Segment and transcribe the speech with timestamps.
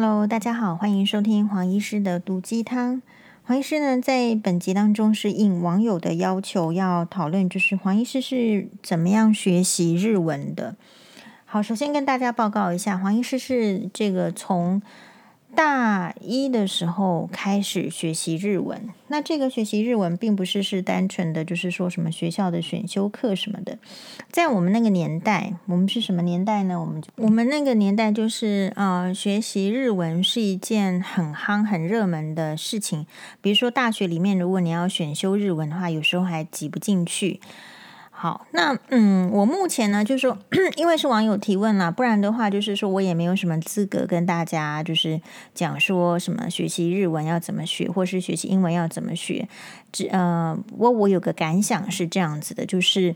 [0.00, 3.02] Hello，大家好，欢迎收听黄医师的毒鸡汤。
[3.42, 10.76] 黄医师呢，在本集当中是应网友的要求要讨论，就是黄医师是怎么样学习日文的。
[11.44, 14.80] 好，首先跟大家报告一下，黄医师是这个从。
[15.58, 23.76] 大一的时候开始学习日文，那这个学习日文并不是是单纯的，就是说什么学校的选修课什么的。
[24.30, 26.80] 在我们那个年代，我们是什么年代呢？
[26.80, 33.04] 我们就我们那个年代就是呃，学习日文是一件很夯、很热门的事情。
[33.40, 37.40] 比如说大学里面，如果你要选修日文的话，有时候还挤不进去。
[38.20, 40.36] 好，那嗯，我目前呢，就是说，
[40.74, 45.20] 因为是网友提问啦，不然的话，就是说我也没有什么资格跟大家就是
[45.54, 49.48] 讲说什么学习日文要怎么学，或是学习英文要怎么学。
[49.92, 53.14] 只呃，我我有个感想是这样子的，就是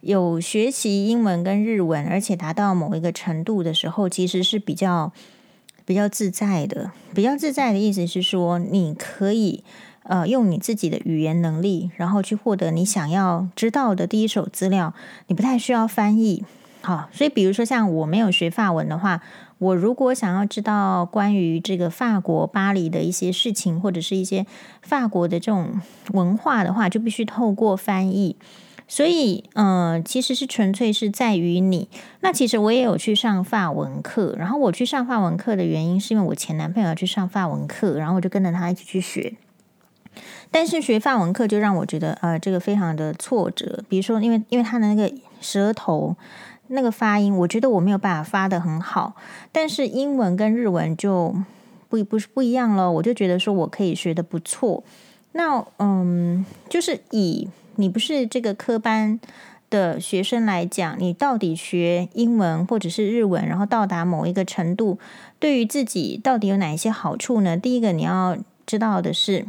[0.00, 5.12] 有学习英文跟日文，而且达到某一个程度的时候，其实是比较
[5.84, 6.90] 比较自在的。
[7.14, 9.62] 比较自在的意思是说，你可以。
[10.08, 14.92] 呃，用你自己的语言能力，然后去获得你想要知道的第一手资料，
[15.28, 16.44] 你不太需要翻译。
[16.80, 19.20] 好，所以比如说像我没有学法文的话，
[19.58, 24.46] 我如果想要知道关于这个法国巴黎的一些事情，或者是一些
[24.80, 25.80] 法国的这种
[26.12, 28.36] 文化的话，就必须透过翻译。
[28.86, 31.88] 所以，嗯、呃，其实是纯粹是在于你。
[32.20, 39.34] 那其实我也有去上法文课，然后我去上法文课的原因是因为我前男朋友去上法文课，然后我就跟着他一起去学。
[40.50, 43.82] 但是学法文课就让我觉得，呃，这个非常的挫折。
[43.88, 46.16] 比如说，因为因为他的那个舌头
[46.68, 49.14] 那个发音，我觉得我没有办法发得很好。
[49.52, 51.34] 但是英文跟日文就
[51.88, 54.82] 不不是不一样了，我就觉得说我可以学得不错。
[55.32, 59.20] 那嗯，就是以你不是这个科班
[59.70, 64.98] 的学生来讲，你到底学英文或者是日文，然后到达某一个程度，
[65.38, 67.56] 对于自己到底有哪一些好处呢？
[67.56, 69.46] 第一个你要知道的是。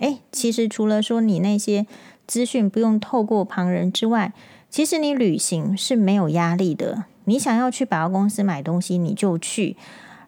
[0.00, 1.86] 诶，其实除了说你那些
[2.26, 4.32] 资讯不用透过旁人之外，
[4.68, 7.04] 其实你旅行是没有压力的。
[7.24, 9.76] 你想要去百货公司买东西，你就去。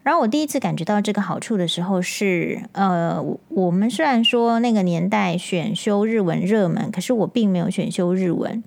[0.03, 8.63] 然后我第一次感觉到这个好处的时候是，呃，我们虽然说那个年代选修日文热门，可是我并没有选修日文。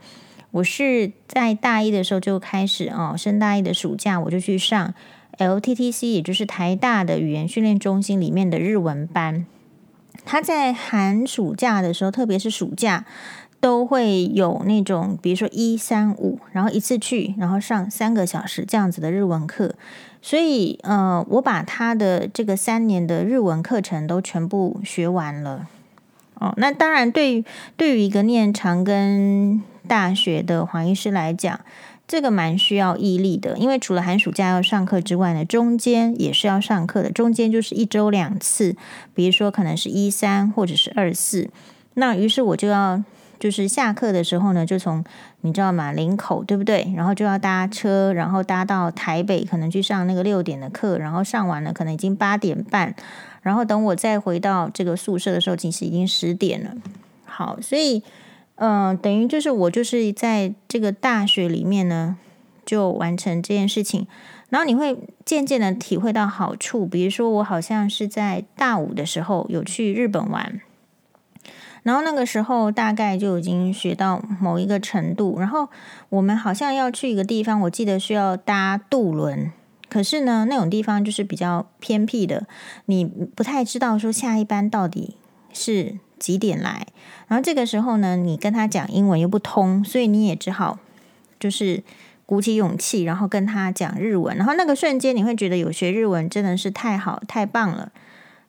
[0.51, 4.93] 我是在大一的时候就开始哦，升大一的暑假我就去上
[5.37, 9.45] LTTC，也就是台大的语言训练中心里面的日文班。
[10.23, 13.05] 他在寒暑假的时候，特别是暑假，
[13.59, 19.75] 都会有那种，比如说一三五，然后一次去，然后上三个小时这样子的日文课。
[20.21, 25.67] 所以，呃，我把他的这个三年的日文课程都全部学完了。
[26.35, 27.45] 哦，那当然对，对于
[27.77, 31.59] 对于一个念长庚大学的黄医师来讲。
[32.07, 37.11] 这个蛮需要毅力的，因为除了寒暑假要上课之外呢，中间也是要上课的。
[37.11, 38.75] 中间就是一周两次，
[39.15, 41.49] 比如说可能是一三或者是二四。
[41.95, 43.03] 那于是我就要
[43.39, 45.03] 就是下课的时候呢，就从
[45.41, 45.91] 你知道吗？
[45.91, 46.93] 林口对不对？
[46.95, 52.93] 然后就要搭车，然后搭到台北，可能去上那个六点的课，然后上完了可能已经八点半，
[53.41, 56.75] 然后等我再回到这个宿舍的时候，其实已经十点了。
[57.25, 58.03] 好，所以。
[58.55, 62.17] 嗯、等于就是我就是在这个大学里面呢，
[62.65, 64.07] 就完成这件事情，
[64.49, 66.85] 然后你会渐渐的体会到好处。
[66.85, 70.61] 比如说，我好像是在大五的时候有去日本玩，
[71.83, 75.37] 然后那个时候大概就已经学到某一个程度。
[75.37, 75.67] 然后
[76.09, 79.51] 我们好像要去一个地方，我记得需要搭渡轮，
[79.89, 82.47] 可是呢，那种地方就是比较偏僻的，
[82.85, 85.17] 你不太知道说下一班到底
[85.51, 86.87] 是几点来？
[87.27, 90.77] 然后这个时候呢，你跟他讲英文又不通，所以你也只好
[91.39, 91.83] 就是
[92.25, 94.37] 鼓起勇气，然后跟他讲日文。
[94.37, 97.91] 然后那个瞬间，你会觉得有学日文真的是太好太棒了。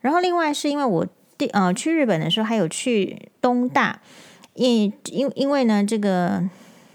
[0.02, 1.06] 然后另外是因为我
[1.38, 4.00] 第呃去日本的时候，还有去东大，
[4.54, 6.44] 因因因为呢，这个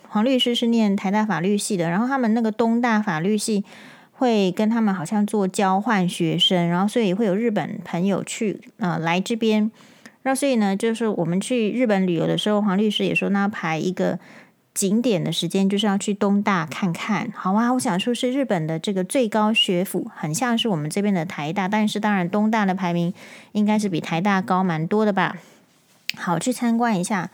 [0.08, 3.64] 黄律师是念台大法律系的，然后他们那个东大法律系
[4.14, 9.72] 会跟他们好像做交换学生，然后所以会有日本朋友去呃来这边。
[10.24, 14.20] 那所以呢，就是我们去日本旅游的时候，黄律师也说，那排一个
[14.74, 17.32] 景点的时间，就是要去东大看看。
[17.36, 23.14] 好啊，我想说是日本的这个最高学府，很像是我们这边的台大，但是当然东大的排名
[23.54, 25.38] 应该是比台大高蛮多的吧。
[26.16, 27.30] 好，去参观一下。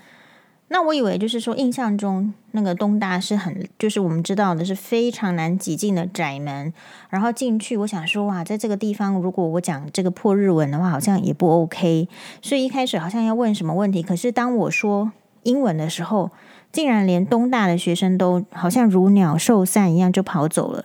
[0.69, 6.73] 那我以为就是说，印象中那个东大是很，就是我们知道的是非常难挤进的窄门，
[7.09, 12.09] 然后进去，我想说哇，在这个地方如果我讲这个破日文的话，好像也不 OK，
[12.41, 16.31] 所以一开始好像要问什么问题，可是当我说英文的时候，
[16.73, 20.83] 竟然连东大的学生都好像如鸟兽散一样就跑走了。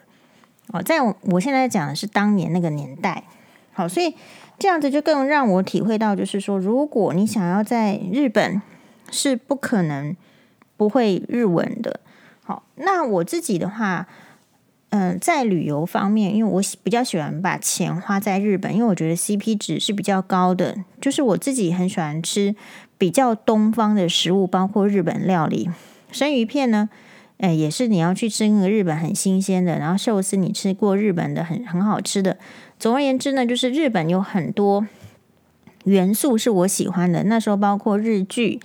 [0.68, 3.24] 哦，在我，我现在讲的是当年那个年代，
[3.72, 4.14] 好，所以
[4.60, 8.62] 这样子就更让我体会到，就是说，如果你想要在日本，
[9.12, 10.16] 是不可能
[10.76, 12.00] 不会日文的。
[12.42, 14.08] 好，那我自己的话，
[14.90, 20.76] 嗯、在旅游方面，因为我比较喜欢把钱花在日本，因为我觉得 CP 值是比较高的。
[21.00, 22.56] 就是我自己很喜欢吃
[22.98, 25.70] 比较东方的食物，包括日本料理，
[26.10, 26.88] 生鱼片呢。
[27.38, 32.36] 哎，也是你要去吃那个日本很新鲜的，然后寿司你吃过日本的很很好吃的。
[32.78, 34.86] 总而言之呢，就是日本有很多
[35.84, 37.24] 元素是我喜欢的。
[37.24, 38.60] 那时候包括日剧，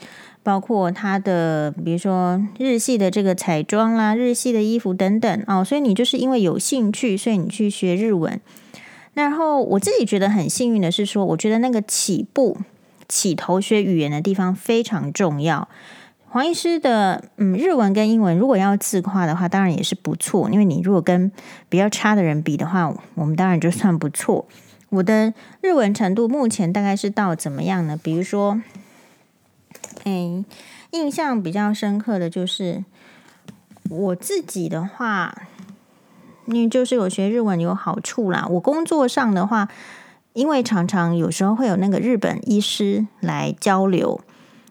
[0.48, 5.62] 包括它的比如说日系的这个彩妆啦、日系的衣服等等哦。
[5.62, 8.40] 所以你就是因为有兴趣，所以你去学日文。
[9.14, 12.56] 然后我自己觉得很幸运的是说，我觉得那个起步
[13.10, 15.68] 起头学语言的地方非常重要。
[16.30, 20.50] 黄医师的嗯，日文跟英文如果要自夸的话，当然也是不错。
[20.50, 21.30] 因为你如果跟
[21.68, 24.46] 比较差的人比的话，我们当然就算不错。
[24.88, 28.00] 我的日文程度目前大概是到怎么样呢？
[28.02, 28.62] 比如说，
[30.08, 30.46] 哎，
[30.92, 32.86] 印象比较深刻的就是
[33.90, 35.36] 我自己的话，
[36.46, 38.48] 因为就是有学日文有好处啦。
[38.50, 39.68] 我工作上的话，
[40.32, 44.22] 因为常常有时候会有那个日本医师来交流。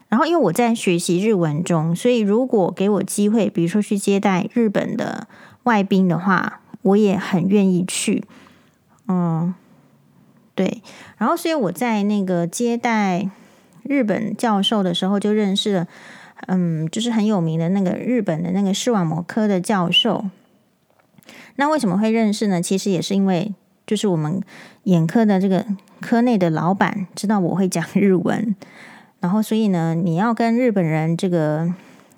[0.09, 5.27] 然后，因为我在学习日文中，所以如果给我机会，比如说去接待日本的
[5.63, 8.23] 外宾的话，我也很愿意去。
[9.09, 9.53] 嗯，
[10.55, 10.81] 对。
[11.17, 13.29] 然后，所以我在那个接待
[13.87, 15.87] 日本教授的时候，就认识了，
[16.47, 20.25] 嗯，就是很有名的那个日本的那个视网膜科的教授。
[21.55, 22.61] 那为什么会认识呢？
[22.61, 23.53] 其实也是因为，
[23.85, 24.41] 就是我们
[24.83, 25.65] 眼科的这个
[25.99, 28.55] 科内的老板知道我会讲日文。
[29.19, 31.73] 然后，所以呢，你要跟日本人这个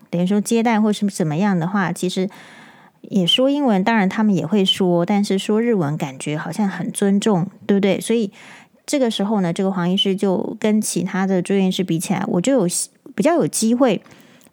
[0.09, 2.29] 等于说接待或是怎么样的话，其实
[2.99, 8.01] 也说英文，当然他们也会说，但是说日文感觉好像很尊重，对不对？
[8.01, 8.33] 所以
[8.89, 12.67] 这个时候呢，这个黄医师就跟其他的住院师比起来，我就有
[13.13, 14.01] 比较有机会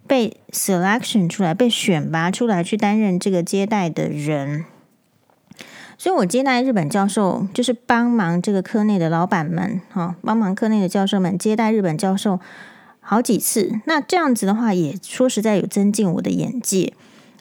[0.07, 4.67] 被 selection 出来，被选拔出来去担任这个接待的人。
[5.97, 12.39] 所以我接待日本教授，就是帮忙这个科内的老板们，哈，帮忙科内的教授们接待日本教授
[13.01, 13.81] 好几次。
[13.87, 16.93] 那这样子的话，也说实在有增进我的眼界。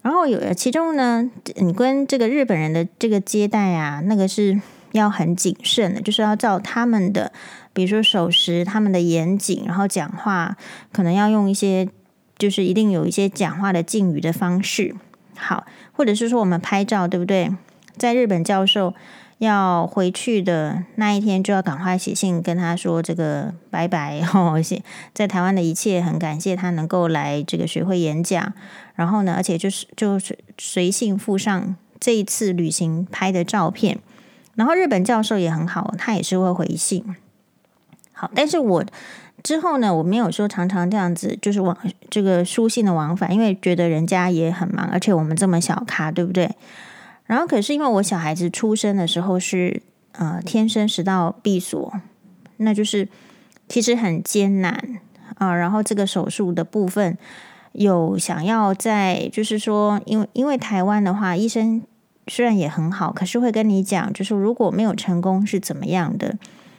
[0.01, 4.61] 然后有其中呢，你跟这个日本人的这个接待啊，那个是
[4.95, 7.31] 要很谨慎的，就是要照他们的，
[7.73, 10.57] 比如说守时、他们的严谨，然后讲话
[10.91, 11.87] 可能要用一些，
[12.37, 14.95] 就是一定有一些讲话的敬语的方式。
[15.35, 17.51] 好，或者是说我们拍照，对不对？
[17.97, 18.93] 在日本教授
[19.39, 24.55] 要回去的那一天，就要赶快写信跟他说这个拜拜哦。
[25.13, 28.53] 在台湾的一切，很感谢他能够来这个学会演讲。
[28.95, 33.99] 然后呢，而且就是就是随信附上这一次旅行拍的照片。
[34.55, 37.15] 然后日本教授也很好，他也是会回信。
[38.13, 38.83] 好，但是我
[39.43, 41.77] 之后呢，我没有说常常这样子，就是往
[42.09, 46.49] 这个书信的往返，因为觉得人家也很忙，而且我们这么小咖，对不对？
[47.25, 49.81] 然后，可是因为我小孩子出生的时候是
[50.13, 51.91] 呃天生食道闭锁，
[52.57, 53.09] 那就是
[53.67, 55.01] 其实很艰难
[55.37, 57.17] 啊、然后这个手术的部分
[57.73, 61.81] 有想要在，就是说，因为因为台湾的话，医生
[62.27, 66.37] 虽然也很好，可是会跟你讲，就是如果没有成功是怎么样的。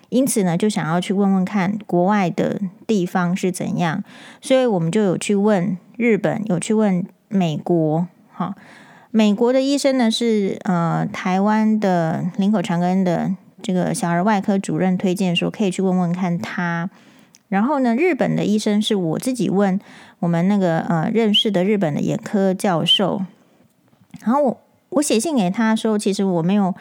[0.09, 4.05] 因此呢，就想要去问问看国外的地方是怎样，
[4.41, 8.55] 所以我们就有去问日本，有去问美国，哈。
[9.11, 16.91] 美国的医生呢是呃台湾的林口长庚的这个小儿外科主任推荐说可以去问问看他，
[17.49, 19.81] 然后呢日本的医生是我自己问
[20.19, 23.23] 我们那个呃认识的日本的眼科教授，
[24.23, 24.61] 然后
[24.97, 26.75] 我写信给他说其实我没有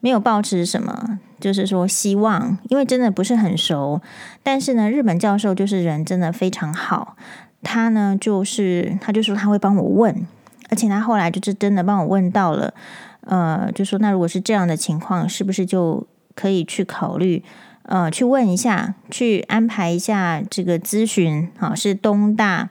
[0.00, 4.00] 没有抱持什么就是说希望，因为真的不是很熟，
[4.42, 7.16] 但是呢日本教授就是人真的非常好，
[7.62, 10.26] 他呢就是他就说他会帮我问。
[10.70, 12.74] 而且他后来就是真的帮我问到了，
[13.22, 17.42] 呃，就说那如果是这样的情况，是不是就可以去考虑，
[17.84, 22.68] 呃，去问一下，去安排一下这个咨询，好，是东大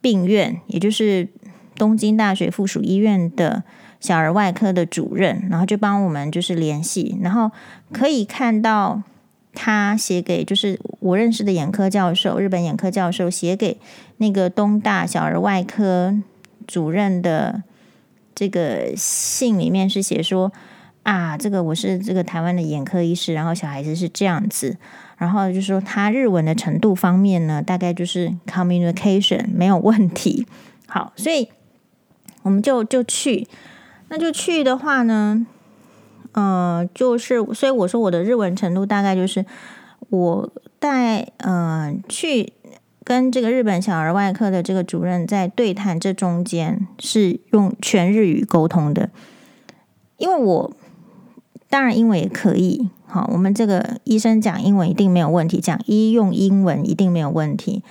[0.00, 1.28] 病院，也就是
[1.76, 3.62] 东京大学附属医院的
[4.00, 7.50] 小儿外科的主任，然后就帮我们就是联系，然后
[7.92, 9.02] 可以看到
[9.54, 13.78] 他写给就是我认识的眼科教授，日本眼科教授写给
[14.18, 16.16] 那个东大小儿外科。
[16.66, 17.62] 主任的
[18.34, 20.52] 这个信里面是写说
[21.02, 24.76] 啊，这个我是这个台湾的眼科医师，然后小孩子是这样子，
[25.16, 30.46] 然后就说他日文的程度方面呢，大概就是 communication 没有问题。
[30.86, 31.48] 好，所以
[32.42, 33.48] 我们就就去，
[34.08, 35.46] 那就去的话呢，
[36.32, 39.44] 呃，就是所以我说我的日文程度大概就是
[40.08, 42.52] 我带呃去
[43.04, 49.10] 跟这个日本小儿外科的这个主任在对谈，这中间是用全日语沟通的，
[50.16, 50.72] 因为我
[51.68, 57.82] 当然英文也可以，好，我们这个医生讲英文一定没有问题，讲医用英文一定没有问题。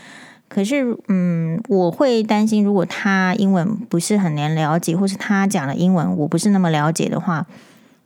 [0.50, 7.46] 可是，嗯，我会担心，如果他英文不是很难了解，或是他讲的英文我不是那么了解的话，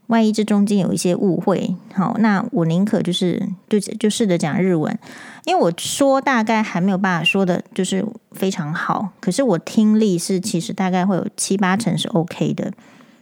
[0.07, 4.98] 万一这中间有一些误会，好，那我宁可就是就就试着讲日文，
[5.45, 9.10] 因为我说大概还没有办法说的，就是非常好。
[9.19, 12.74] 可是我听力是其实大概会有七八成是 OK 的。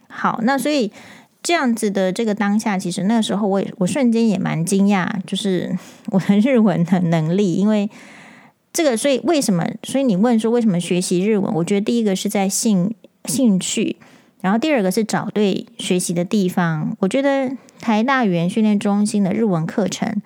[0.08, 0.92] 好，那所以
[1.44, 7.90] 这样子的这个当下，其实那个时候我也我瞬间也蛮惊讶，就是 我的日文的能力，因为。
[8.72, 9.68] 这个，所以为什么？
[9.84, 11.54] 所以你问说为什么学习日文？
[11.56, 12.94] 我觉得第一个是在兴
[13.26, 13.98] 兴趣，
[14.42, 16.96] 然后第二个是找对学习的地方。
[17.00, 20.22] 我觉得台大语言训练中心的日文课程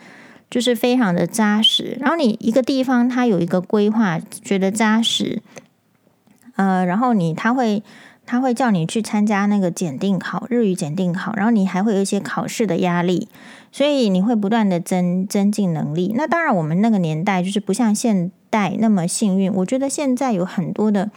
[0.49, 1.97] 就是非常的扎实。
[1.99, 5.41] 然后你一个地方它有一个规划，觉得扎实，
[6.55, 7.81] 呃，然后你它会
[8.25, 13.27] 他会叫你去参加那个检定考日语检定考，然后你还会有一些考试的压力。
[13.71, 16.13] 所以你会不断的增增进能力。
[16.15, 19.51] 那当然，我们那个年代就是不像现代那么幸运。
[19.51, 21.09] 我觉得现在有很多的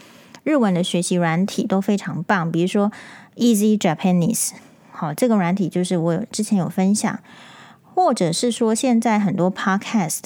[0.42, 2.90] 日文的学习软体都非常棒，比如说
[3.36, 4.52] Easy Japanese，
[4.90, 7.20] 好，这个软体就是我之前有分享，
[7.82, 10.22] 或者是说现在很多 Podcast，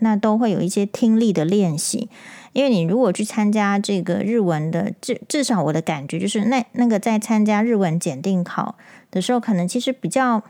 [0.00, 2.10] 那都会有一些听力的练习。
[2.52, 8.76] 因为你如果去参加这个日文的，至至少我的感觉就是那那个在参加日文检定考
[9.10, 10.42] 的时候，可能其实比较。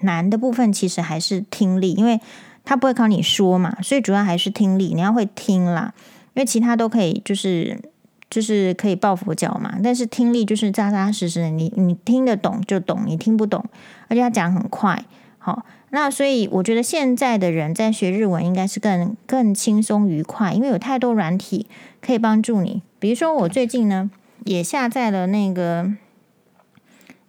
[0.00, 2.20] 难的部分其实还是听力，因为
[2.62, 5.94] 他不会考你说嘛，所以主要还是听力，你要会听啦。
[6.34, 7.80] 因为其他都可以，就是
[8.28, 9.78] 就是可以抱佛脚嘛。
[9.82, 13.64] 但是听力就是扎扎实实的，你你听得懂就懂，你听不懂，
[14.08, 15.02] 而且他讲很快。
[15.38, 21.68] 好，那所以我觉得现在的人在学日文应该是更更轻松愉快，因为有太多软体
[22.00, 22.82] 可以帮助你。
[22.98, 24.10] 比如说我最近呢
[24.44, 25.92] 也下载了那个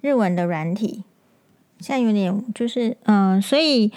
[0.02, 1.04] 日文的软体。
[1.80, 3.92] 现在有点就是嗯、所以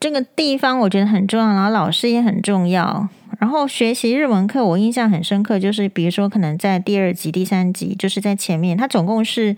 [0.00, 3.08] 这个地方我觉得很重要，然后老师也很重要。
[3.38, 9.56] 然后学习日文课，我印象很深刻，就是比如说可能在第二集、第三集，就是在前面，它总共是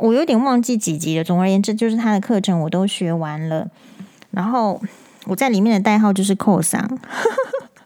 [0.00, 1.24] 我有点忘记几集了。
[1.24, 3.68] 总而言之，就是他的课程我都学完了。
[4.30, 4.80] 然后
[5.26, 6.98] 我在里面的代号就是扣桑。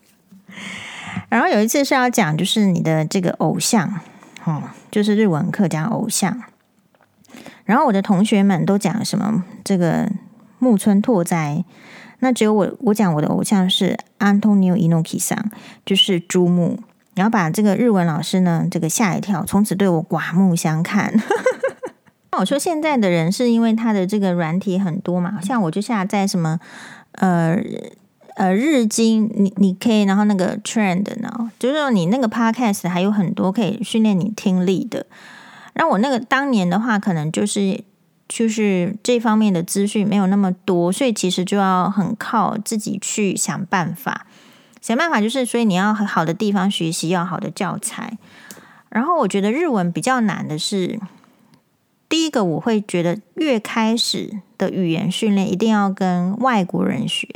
[1.28, 4.00] 然后有一次是要讲，就是你的这个偶像，
[4.46, 6.42] 嗯，就是日文课讲偶像。
[7.64, 10.10] 然后我的同学们都讲什么这个
[10.58, 11.64] 木村拓哉，
[12.18, 15.50] 那只有我我讲我的偶像是 Antonio Inoki 桑，
[15.86, 16.80] 就是猪木。
[17.14, 21.14] 然后把这个日文老师呢这个吓一跳，从此对我刮目相看。
[22.32, 26.60] 那我说现在的人是因为他的这个软体很多嘛，像我就下载什么
[27.12, 27.58] 呃
[28.36, 35.06] 呃日经，你你可以然后那个 trend 呢，就是说你那个 podcast 还有很多可以训练你听力的。
[35.74, 37.82] 那我那个当年的话，可能就是
[38.28, 44.26] 就是这方面的资讯没有那么多，所以其实就要很靠自己去想办法，
[44.80, 48.18] 想办法就是，所以你要很好的地方学习，要好的教材。
[48.88, 50.98] 然后我觉得日文比较难的是，
[52.10, 57.26] 第一个我会觉得越开始的语言训练一定要跟外国人学，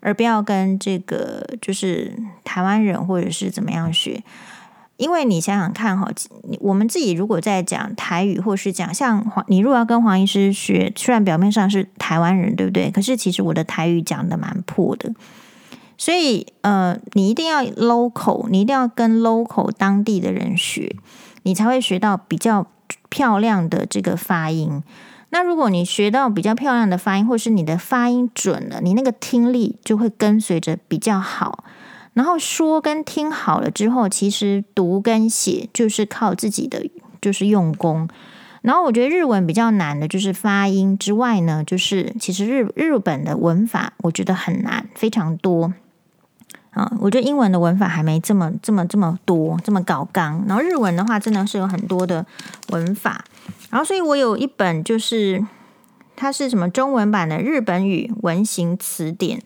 [0.00, 2.12] 而不要跟这个就是
[2.42, 4.24] 台湾人或者是怎么样学。
[4.96, 6.08] 因为你想想看哈，
[6.60, 12.92] 我们自己如果在讲台语，或是讲像黄，你如果要跟黄医师学，虽然表面上是台湾人，对不对？
[12.92, 15.12] 可是其实我的台语讲的蛮破的，
[15.98, 20.94] 所以呃，你一定要 local，你一定要跟 local 当地的人学，
[21.42, 22.68] 你才会学到比较
[23.14, 24.82] 漂亮的这个发音。
[25.30, 31.62] 那如果你学到比较漂亮的发音，或是你的发音准了，你那个听力就会跟随着比较好。
[32.14, 36.90] 然后说跟听好了之后，其实读跟写就是靠自己的，
[37.20, 38.08] 就是用功。
[38.62, 45.72] 然后我觉得日文比较难的就是发音之外呢，就是其实日日本的文法我觉得很难，非常多
[46.74, 46.92] 啊。
[47.00, 50.44] 我觉得英文的文法还没这么这么这么多，这么搞刚。
[50.46, 52.24] 然后日文的话，真的是有很多的
[52.68, 53.24] 文法。
[53.70, 55.44] 然后所以我有一本就是。
[56.16, 59.42] 它是什么中文版的日本语文型词典？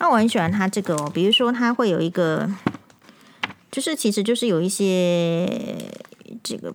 [0.00, 1.08] 那我很喜欢它这个哦。
[1.14, 2.50] 比如说，它会有一个，
[3.70, 5.46] 就是其实就是有一些
[6.42, 6.74] 这个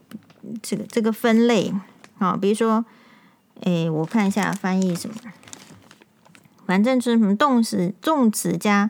[0.62, 1.74] 这个这个分类
[2.20, 2.38] 啊。
[2.42, 2.86] 比如说，
[3.64, 5.16] 诶，我看一下翻译什么，
[6.66, 8.90] 反正就是什么动词动词加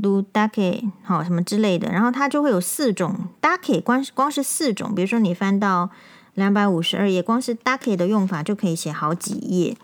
[0.00, 1.90] do dake 好什么之类的。
[1.90, 4.94] 然后它就会有四种 dake，光是光是四种。
[4.94, 5.90] 比如说，你翻到
[6.34, 9.76] 两百五十二页，光是 dake 的用法就可以写好几页。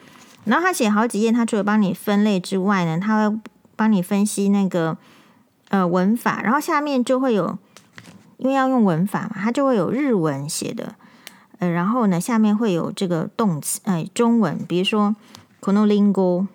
[0.45, 3.39] 然后他写好几页，他除了帮你分类之外呢，他会
[3.77, 4.97] 帮你分析那个
[5.69, 7.59] 呃文法，然后下面就会有，
[8.39, 10.95] 因为要用文法嘛，它就会有日文写的，
[11.59, 15.15] 呃，然后呢下面会有这个动词，哎，中文，比如说
[15.61, 16.47] このリンゴ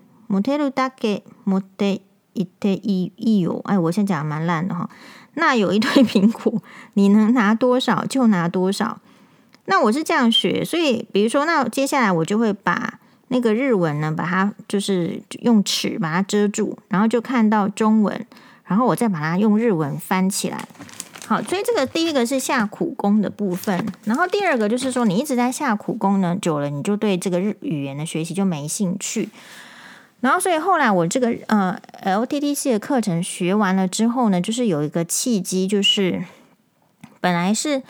[2.38, 4.90] 持てるだけ持っていていいよ，哎，我现在讲的蛮烂的哈。
[5.36, 6.62] 那有一堆苹果，
[6.94, 9.00] 你能拿多少就拿多少。
[9.66, 18.26] 那我是这样学，所以比如说，那接下来我就会把那个日文呢，把它就是用尺把它遮住，然后就看到中文，
[18.66, 20.68] 然后我再把它用日文翻起来。
[21.26, 29.30] 好，所以这个第一个是下苦功的部分，然后第二个就是说，你一直在下苦功呢，久了你就对这个日语言的学习就没兴趣。
[30.21, 36.25] 然后，所以后来我这个呃 LTTC 的课程学完了之后呢，就是有一个契机，就是
[37.21, 37.83] 本来是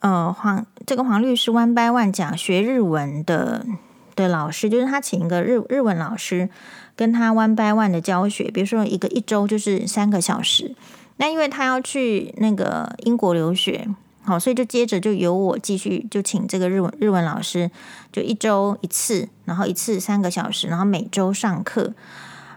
[0.00, 3.66] 呃黄这个黄律师 One by One 讲学日文的
[4.14, 6.48] 的老师，就是他请一个日日文老师
[6.94, 10.76] 跟他 One by One 的教学，比如说一个一周就是三个小时。
[11.16, 13.88] 那因为他要去那个英国留学。
[14.26, 17.70] 好，所以就接着就由我继续，就请这个日文日文老师，
[18.10, 21.92] 就一周一次，然后一次三个小时，然后每周上课。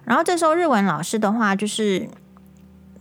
[0.05, 2.07] 然后这时候日文老师的话，就是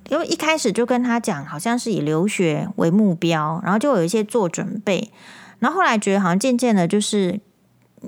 [0.09, 5.13] 因为一开始就跟他讲，好像是以留学为目标，然后就有一些做准备。
[5.61, 7.41] 然后后来觉得好像渐渐的，就是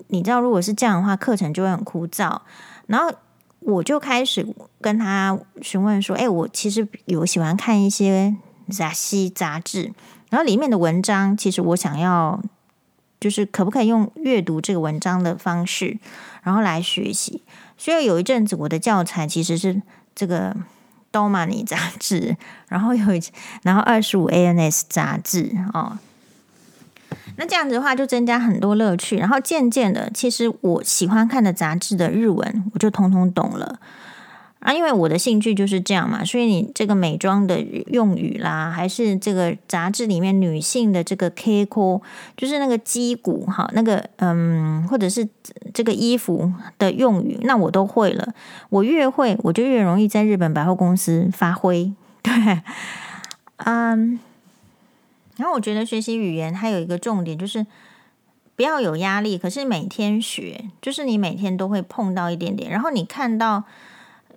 [0.08, 2.40] 你知道，如果是这样的话，课程就会很枯燥。
[2.88, 3.14] 然后
[3.60, 4.44] 我就开始
[4.80, 8.34] 跟他询问说：“哎，我其实有喜欢看一些
[8.68, 9.92] 杂西杂志。”
[10.30, 12.40] 然后里面的文章，其实我想要，
[13.18, 15.98] 就是可不可以用阅读这个文章的方式，
[16.42, 17.42] 然后来学习。
[17.76, 19.80] 所以有一阵子我的教材其实是
[20.14, 20.52] 这个
[21.12, 22.36] 《Domani》杂志，
[22.68, 23.22] 然后有一，
[23.62, 25.98] 然后二十五 ANS 杂志哦。
[27.36, 29.16] 那这样子的话，就增加很多乐趣。
[29.16, 33.78] 然后渐渐的，其实我喜欢看的杂志的日文，我就通通懂了。
[34.60, 37.60] 啊，因为我的兴趣就是这样嘛，所以你这个美妆的
[37.92, 41.64] 用语啦，还是这个杂志里面女性的这个 k
[42.36, 45.28] 就是那个肌骨哈，那个嗯，或者是
[45.72, 48.34] 这个衣服的用语，那我都会了。
[48.70, 51.92] 我越会，我就越容易在日本百货公司发挥。
[52.20, 52.32] 对，
[53.58, 54.18] 嗯，
[55.36, 57.64] 然后我觉得学习语言还有一个重点就是
[58.56, 63.62] 不要有压力，可是每天学，就是你每天都会碰到一点点，然后你看到。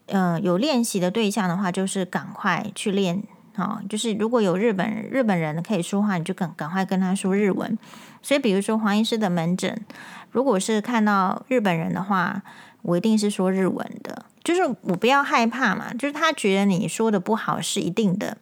[0.08, 3.24] 呃，有练习的对象的话，就是赶快去练，
[3.56, 7.78] 啊、哦，就是如果有日本日本人可以说话，你就赶赶快跟他说日文。
[8.22, 9.84] 所以，比如说黄医师的门诊，
[10.32, 12.44] 如果是看到日本人的话，
[12.84, 18.38] 我一定是说日文的，就是我不要害怕嘛，就是他觉得你说的不好是一定的，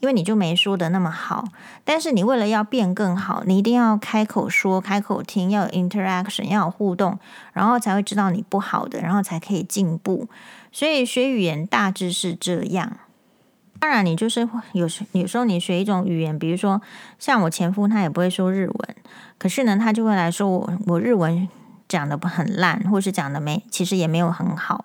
[0.00, 1.44] 因为你就没说的那么好。
[1.84, 7.18] 但是你为了要变更好，你一定要开口说、开口听，要有 interaction，要有互动，
[7.52, 10.28] 然后才会知道你不好的，然后才可以进步。
[10.72, 12.96] 所以学语言大致是这样。
[13.78, 16.82] 当然，你就是有时有时候你学一种语言，比如说
[17.18, 18.96] 像我前夫，他也不会说日文，
[19.38, 21.48] 可是呢，他就会来说我我日文
[21.88, 24.84] 讲的不很烂，或是讲的没，其实也没有很好。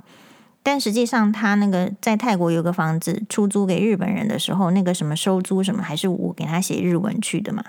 [0.66, 7.64] 但实际上，他那个在泰国有个房子出租给日本人的时候，那个什么收租什么，还是我给他写日文去的嘛。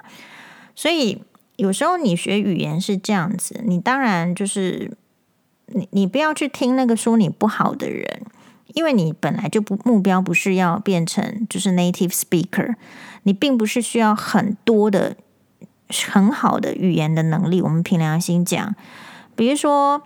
[0.74, 1.22] 所以
[1.56, 4.96] 有时候你学语言是这样子，你当然就是。
[5.68, 8.22] 你你不要去听那个说你不好的人，
[8.74, 12.76] 因为你本来就不目标不是要变成就是 native speaker，
[13.24, 15.16] 你并不是需要很多的
[15.88, 17.60] 很好的语言的能力。
[17.60, 18.76] 我们凭良心讲，
[19.34, 20.00] 比如说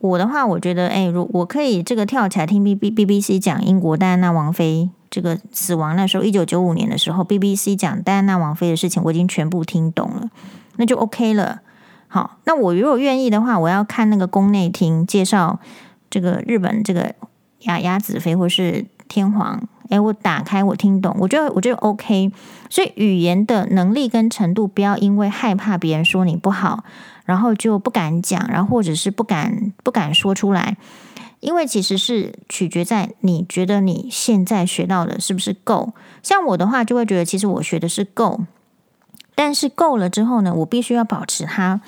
[0.00, 10.30] 我的话，我觉得，哎，如我可以这个跳起来听 B B B B C 讲英国戴安娜王妃这个死亡那时候，一九九五年的时候，B B C 讲戴安娜王妃的事情，我已经全部听懂了，
[10.76, 11.60] 那就 OK 了。
[12.06, 15.58] 好，那我如果愿意的话，我要看那个宫内厅介绍
[16.08, 17.14] 这个日本这个
[17.60, 22.30] 雅雅子妃或是天皇，诶，我打开我听懂，我觉得我觉得 OK。
[22.70, 26.84] 所以语言的能力跟程度，不要因为害怕别人说你不好，
[27.28, 30.78] 然后就不敢讲，然后或者是不敢不敢说出来，
[31.40, 35.92] 因为其实是取决在你觉得你现在学到的是不是够。
[36.22, 38.40] 像我的话，就会觉得其实我学的是够。
[39.34, 41.82] 但是够了之后呢，我必须要保持它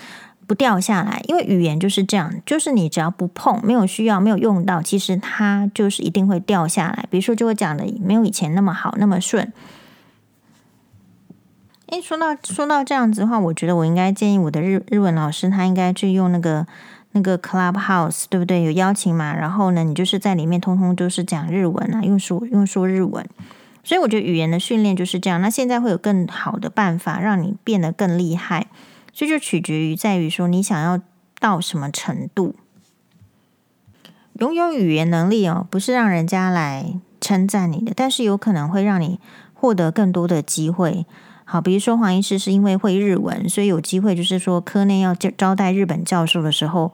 [0.46, 7.06] 不掉下来，因为语言就是这样，就是你只要不碰，没有需要，没有用到，其实它就是一定会掉下来。
[7.08, 9.50] 比如说，就会讲的没有以前那么好，那么顺。
[11.90, 16.64] 诶，说到说到这样子的话，我觉得我应该建议我的日日文老师，他应该去用那个
[17.12, 18.62] 那个 Clubhouse，对不对？
[18.62, 23.26] 有邀请码，然后呢，你就是在里面通通都是讲日文啊，用说用说日文。
[23.82, 25.40] 所以我觉得语言的训练就是这样。
[25.40, 28.68] 那现在会有更好的办法让你变得更厉害。
[29.12, 31.00] 所以就取决于在于说你想要
[31.40, 32.54] 到什么程度。
[34.34, 39.18] 拥有语言能力哦，不是让人家来称赞你的，但是有可能会让你
[39.52, 41.04] 获得更多的机会。
[41.52, 46.92] 好，比如说黄医师是因为会日文，所以有机会，就是说科内要招待日本教授的时候，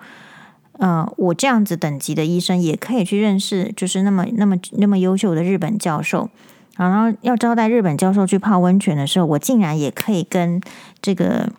[0.79, 6.31] 呃，我这样子等级的医生也可以去认识，就是那么那么那么优秀的日本教授。
[6.75, 10.59] 然后要招待日本教授去泡温泉的时候，我竟然也可以跟
[11.03, 11.51] 这个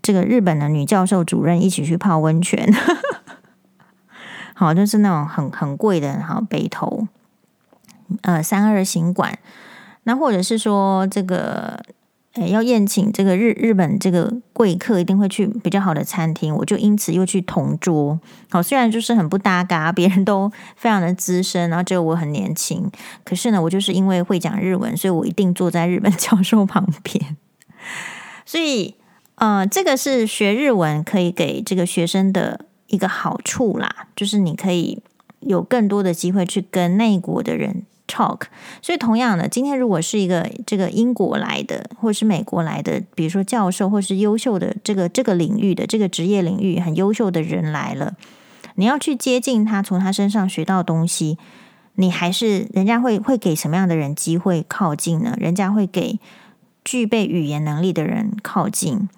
[0.00, 2.72] 这个日本的女教授主任一起去泡温泉。
[4.54, 7.08] 好，就是那种很很贵的，好北投，
[8.22, 9.36] 呃，三二行馆，
[10.04, 11.82] 那或者是说这个。
[12.44, 16.54] 要宴请这个日日本这个贵客，一定会去比较好的餐厅。
[16.54, 18.18] 我就因此又去同桌。
[18.50, 22.90] 好，虽然就是很不搭嘎，别人都非常的资深，然后只有我很年轻。
[23.24, 27.36] 可是呢，我就是因为会讲日文，所以我一定坐在日本 教授旁边。
[28.44, 28.94] 所以，
[29.36, 35.02] 呃，这个是学日文可以给这个学生的一个好处啦，就是你可以
[35.40, 37.84] 有更多的机会去跟内国的人。
[38.06, 38.42] talk，
[38.80, 48.14] 所以同样的，今天如果是一个这个英国来的，或者是美国来的，比如说教授，或是优秀的这个这个领域的这个职业领域很优秀的人来了，
[48.76, 51.38] 你要去接近他，从他身上学到东西，
[51.94, 55.34] 你还是人家会会给什么样的人机会靠近呢？
[55.38, 56.18] 人家会给
[56.84, 59.08] 具备语言能力的人靠近。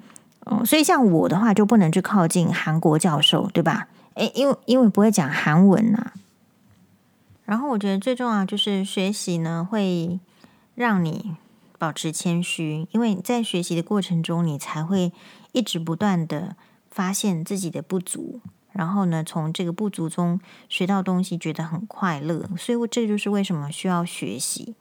[0.46, 3.88] 哦，所以像我的话，就不能去靠近韩国教授，对吧？
[4.14, 6.12] 诶，因为因为不会讲韩文呐、啊。
[7.48, 10.20] 然后我觉得最重要就是学习呢，会
[10.74, 11.34] 让你
[11.78, 15.14] 保持谦虚，因为在学习的过程中，你才会
[15.52, 16.56] 一直不断的
[16.90, 22.46] 发现自己的不足，然后呢，从这个不足中学到东西，觉得很快乐。
[22.58, 24.74] 所以，这就是为什么需要学习。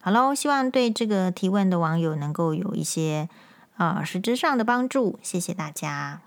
[0.00, 3.28] 好喽，希望对这个提问的网友能够有一些
[3.76, 5.18] 啊、实质上的帮助。
[5.22, 6.22] 谢谢大家。